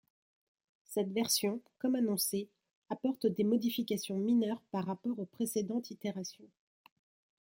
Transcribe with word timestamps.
Cette 0.85 1.11
version, 1.11 1.61
comme 1.77 1.93
annoncé, 1.93 2.49
apporte 2.89 3.27
des 3.27 3.43
modifications 3.43 4.17
mineures 4.17 4.63
par 4.71 4.83
rapport 4.85 5.19
aux 5.19 5.25
précédentes 5.27 5.91
itérations. 5.91 6.49